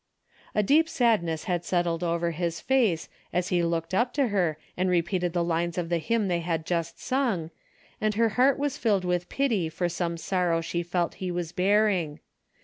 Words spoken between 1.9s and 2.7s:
over his